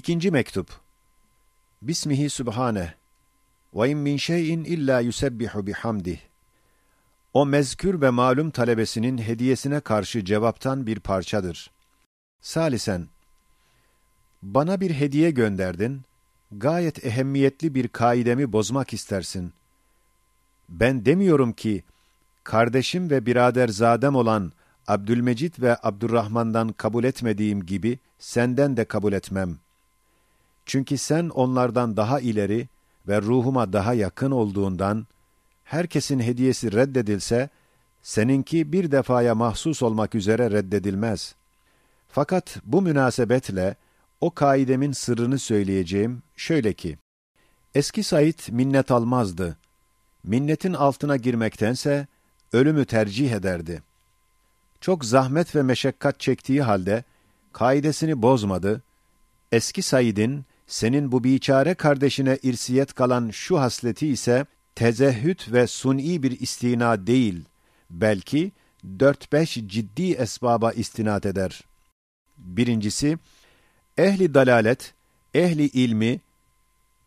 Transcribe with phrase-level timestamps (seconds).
[0.00, 0.68] İkinci mektup.
[1.82, 2.94] Bismihi Sübhane.
[3.74, 6.18] Ve in min şeyin illa yusebbihu bihamdih.
[7.32, 11.70] O mezkür ve malum talebesinin hediyesine karşı cevaptan bir parçadır.
[12.40, 13.08] Salisen.
[14.42, 16.02] Bana bir hediye gönderdin.
[16.52, 19.52] Gayet ehemmiyetli bir kaidemi bozmak istersin.
[20.68, 21.84] Ben demiyorum ki,
[22.44, 24.52] kardeşim ve biraderzadem olan
[24.86, 29.58] Abdülmecit ve Abdurrahman'dan kabul etmediğim gibi senden de kabul etmem.
[30.70, 32.68] Çünkü sen onlardan daha ileri
[33.08, 35.06] ve ruhuma daha yakın olduğundan,
[35.64, 37.48] herkesin hediyesi reddedilse,
[38.02, 41.34] seninki bir defaya mahsus olmak üzere reddedilmez.
[42.08, 43.76] Fakat bu münasebetle
[44.20, 46.98] o kaidemin sırrını söyleyeceğim şöyle ki,
[47.74, 49.56] eski Said minnet almazdı.
[50.24, 52.06] Minnetin altına girmektense
[52.52, 53.82] ölümü tercih ederdi.
[54.80, 57.04] Çok zahmet ve meşakkat çektiği halde
[57.52, 58.82] kaidesini bozmadı.
[59.52, 66.40] Eski Said'in senin bu biçare kardeşine irsiyet kalan şu hasleti ise tezehhüt ve suni bir
[66.40, 67.44] istina değil,
[67.90, 68.52] belki
[68.98, 71.60] dört beş ciddi esbaba istinat eder.
[72.38, 73.18] Birincisi,
[73.98, 74.94] ehli dalalet,
[75.34, 76.20] ehli ilmi,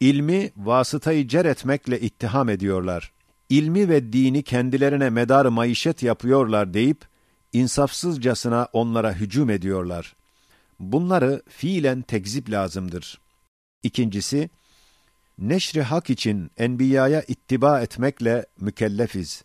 [0.00, 3.12] ilmi vasıtayı cer etmekle ittiham ediyorlar.
[3.48, 7.04] İlmi ve dini kendilerine medar maişet yapıyorlar deyip,
[7.52, 10.16] insafsızcasına onlara hücum ediyorlar.
[10.80, 13.21] Bunları fiilen tekzip lazımdır.
[13.82, 14.50] İkincisi,
[15.38, 19.44] neşri hak için enbiyaya ittiba etmekle mükellefiz.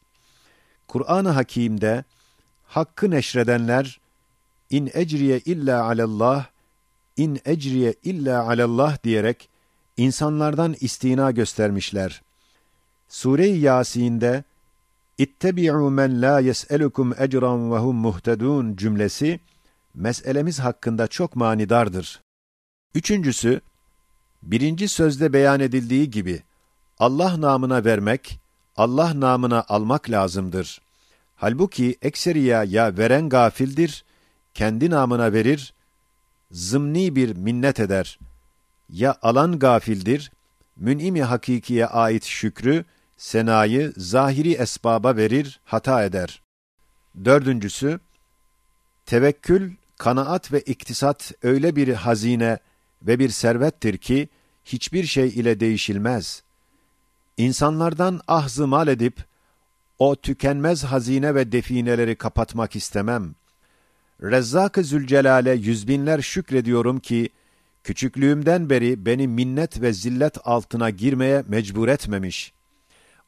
[0.87, 2.03] Kur'an-ı Hakîm'de
[2.63, 3.99] hakkı neşredenler
[4.69, 6.47] in ecriye illa alallah
[7.17, 9.49] in ecriye illa alallah diyerek
[9.97, 12.21] insanlardan istina göstermişler.
[13.09, 14.43] Sure-i Yasin'de
[15.17, 19.39] İttebi'u men la yes'elukum ecran ve hum muhtedun cümlesi
[19.93, 22.21] meselemiz hakkında çok manidardır.
[22.95, 23.61] Üçüncüsü,
[24.43, 26.43] birinci sözde beyan edildiği gibi
[26.99, 28.39] Allah namına vermek,
[28.77, 30.81] Allah namına almak lazımdır.
[31.35, 34.05] Halbuki ekseriya ya veren gafildir,
[34.53, 35.73] kendi namına verir,
[36.51, 38.19] zımni bir minnet eder.
[38.89, 40.31] Ya alan gafildir,
[40.75, 42.85] mün'imi hakikiye ait şükrü,
[43.17, 46.41] senayı zahiri esbaba verir, hata eder.
[47.25, 47.99] Dördüncüsü,
[49.05, 52.59] tevekkül, kanaat ve iktisat öyle bir hazine
[53.07, 54.29] ve bir servettir ki,
[54.65, 56.43] hiçbir şey ile değişilmez.
[57.37, 59.25] İnsanlardan ahzı mal edip,
[59.99, 63.35] o tükenmez hazine ve defineleri kapatmak istemem.
[64.21, 67.29] Rezzak-ı Zülcelal'e yüzbinler şükrediyorum ki,
[67.83, 72.53] küçüklüğümden beri beni minnet ve zillet altına girmeye mecbur etmemiş.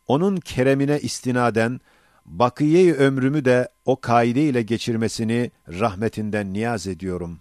[0.07, 1.81] Onun keremine istinaden,
[2.25, 7.39] bakiye ömrümü de o kaide ile geçirmesini rahmetinden niyaz ediyorum.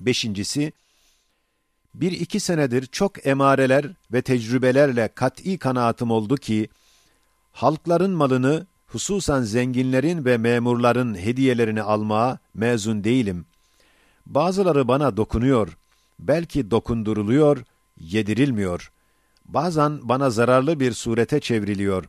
[0.00, 0.72] Beşincisi,
[1.94, 6.68] bir iki senedir çok emareler ve tecrübelerle kat'i kanaatim oldu ki,
[7.52, 13.46] halkların malını, hususan zenginlerin ve memurların hediyelerini almaya mezun değilim.
[14.26, 15.78] Bazıları bana dokunuyor,
[16.18, 17.64] belki dokunduruluyor,
[18.00, 18.92] yedirilmiyor.
[19.44, 22.04] Bazen bana zararlı bir surete çevriliyor.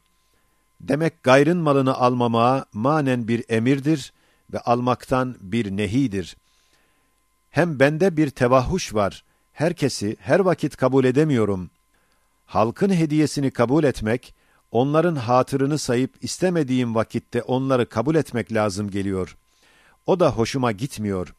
[0.82, 4.14] Demek gayrın malını almamaya manen bir emirdir
[4.54, 6.38] ve almaktan bir nehidir.
[7.50, 11.70] Hem bende bir tevahhuş var.'' Herkesi her vakit kabul edemiyorum.
[12.46, 14.36] Halkın hediyesini kabul etmek,
[14.72, 19.38] onların hatırını sayıp istemediğim vakitte onları kabul etmek lazım geliyor.
[20.06, 21.34] O da hoşuma gitmiyor.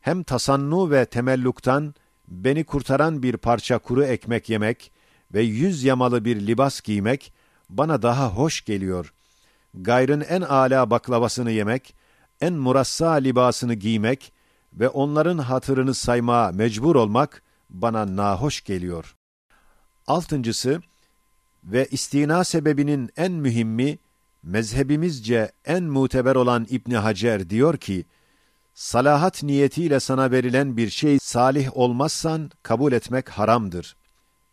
[0.00, 1.94] Hem tasannu ve temelluktan
[2.28, 4.92] beni kurtaran bir parça kuru ekmek yemek
[5.34, 7.32] ve yüz yamalı bir libas giymek
[7.68, 9.12] bana daha hoş geliyor.
[9.74, 11.94] Gayrın en âlâ baklavasını yemek,
[12.40, 14.32] en murassa libasını giymek,
[14.72, 19.16] ve onların hatırını saymaya mecbur olmak bana nahoş geliyor.
[20.06, 20.80] Altıncısı
[21.64, 23.98] ve istina sebebinin en mühimmi,
[24.42, 28.04] mezhebimizce en muteber olan İbni Hacer diyor ki,
[28.74, 33.96] salahat niyetiyle sana verilen bir şey salih olmazsan kabul etmek haramdır.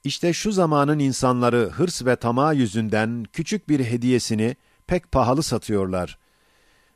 [0.04, 4.56] İşte şu zamanın insanları hırs ve tamah yüzünden küçük bir hediyesini
[4.88, 6.18] pek pahalı satıyorlar.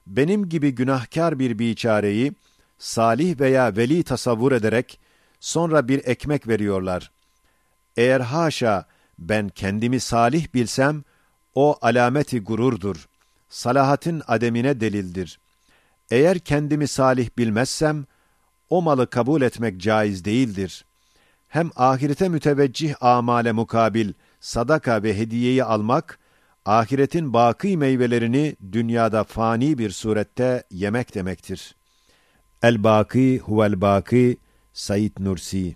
[0.08, 2.34] Benim gibi günahkar bir biçareyi,
[2.82, 5.00] salih veya veli tasavvur ederek
[5.40, 7.12] sonra bir ekmek veriyorlar.
[7.98, 8.86] Eğer haşa
[9.20, 11.04] ben kendimi salih bilsem
[11.56, 13.08] o alameti gururdur.
[13.50, 15.40] Salahatin ademine delildir.
[16.12, 18.06] Eğer kendimi salih bilmezsem
[18.70, 20.86] o malı kabul etmek caiz değildir.
[21.48, 26.20] Hem ahirete müteveccih amale mukabil sadaka ve hediyeyi almak
[26.66, 31.81] ahiretin baki meyvelerini dünyada fani bir surette yemek demektir.''
[32.66, 34.38] الباقي هو الباقي
[34.74, 35.76] سيد نورسي.